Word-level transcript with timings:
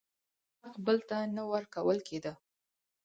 د 0.03 0.03
چا 0.03 0.07
حق 0.63 0.75
بل 0.85 0.97
ته 1.09 1.17
نه 1.35 1.43
ورکول 1.51 1.97
کېده. 2.07 2.33